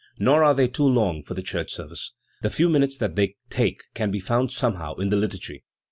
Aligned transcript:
Nor 0.17 0.43
are 0.43 0.55
they 0.55 0.67
too 0.67 0.87
long 0.87 1.21
for 1.21 1.35
the 1.35 1.43
church 1.43 1.71
service. 1.71 2.11
The 2.41 2.49
few 2.49 2.69
minutes 2.69 2.97
that 2.97 3.15
they 3.15 3.35
take 3.51 3.83
can 3.93 4.09
be 4.09 4.19
found 4.19 4.51
somehow 4.51 4.95
in 4.95 5.09
the 5.11 5.15
liturgy. 5.15 5.63